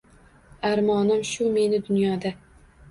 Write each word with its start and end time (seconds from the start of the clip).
Armonim 0.69 1.21
shu 1.33 1.51
meni 1.59 1.83
Dunyoda 1.87 2.37